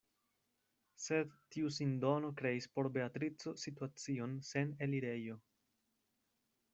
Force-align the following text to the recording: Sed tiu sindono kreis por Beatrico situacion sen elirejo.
Sed 1.07 1.33
tiu 1.55 1.67
sindono 1.75 2.31
kreis 2.41 2.67
por 2.77 2.89
Beatrico 2.97 3.55
situacion 3.65 4.35
sen 4.53 4.73
elirejo. 4.87 5.41